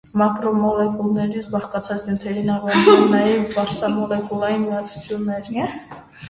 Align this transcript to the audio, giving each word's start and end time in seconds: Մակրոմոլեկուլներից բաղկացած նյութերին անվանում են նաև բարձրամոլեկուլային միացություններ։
Մակրոմոլեկուլներից 0.19 1.47
բաղկացած 1.55 2.07
նյութերին 2.07 2.49
անվանում 2.53 2.97
են 3.03 3.13
նաև 3.17 3.45
բարձրամոլեկուլային 3.59 4.65
միացություններ։ 4.67 5.71